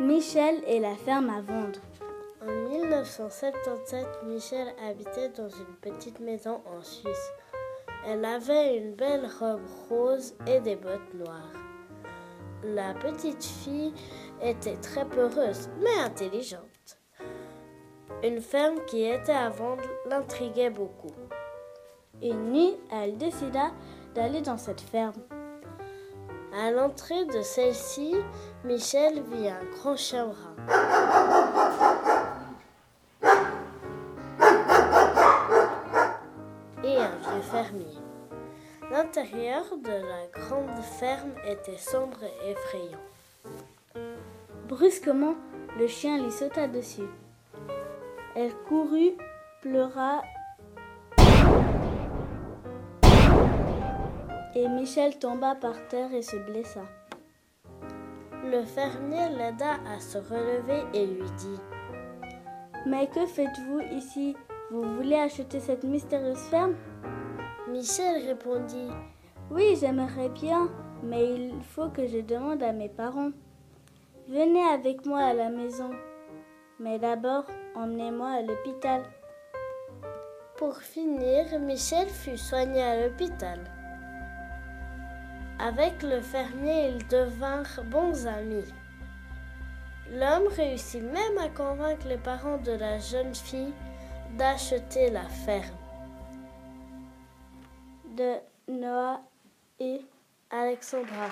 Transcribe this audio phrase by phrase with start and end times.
[0.00, 1.80] Michel et la ferme à vendre.
[2.42, 7.30] En 1977, Michel habitait dans une petite maison en Suisse.
[8.06, 11.50] Elle avait une belle robe rose et des bottes noires.
[12.62, 13.94] La petite fille
[14.42, 16.98] était très peureuse, mais intelligente.
[18.22, 21.14] Une ferme qui était à vendre l'intriguait beaucoup.
[22.22, 23.70] Une nuit, elle décida
[24.14, 25.22] d'aller dans cette ferme.
[26.58, 28.14] À l'entrée de celle-ci,
[28.64, 30.56] Michel vit un grand chien brun.
[36.82, 37.98] Et un vieux fermier.
[38.90, 44.06] L'intérieur de la grande ferme était sombre et effrayant.
[44.66, 45.34] Brusquement,
[45.78, 47.10] le chien lui sauta dessus.
[48.34, 49.12] Elle courut,
[49.60, 50.22] pleura
[54.56, 56.80] et Michel tomba par terre et se blessa.
[58.42, 61.60] Le fermier l'aida à se relever et lui dit
[62.86, 64.34] Mais que faites-vous ici?
[64.70, 66.74] Vous voulez acheter cette mystérieuse ferme?
[67.68, 68.88] Michel répondit
[69.50, 70.70] Oui, j'aimerais bien,
[71.02, 73.32] mais il faut que je demande à mes parents.
[74.26, 75.90] Venez avec moi à la maison.
[76.80, 77.44] Mais d'abord,
[77.74, 79.02] emmenez-moi à l'hôpital.
[80.56, 83.75] Pour finir, Michel fut soigné à l'hôpital.
[85.58, 88.72] Avec le fermier, ils devinrent bons amis.
[90.12, 93.72] L'homme réussit même à convaincre les parents de la jeune fille
[94.36, 95.76] d'acheter la ferme.
[98.16, 98.34] De
[98.68, 99.20] Noah
[99.80, 100.00] et
[100.50, 101.30] Alexandra.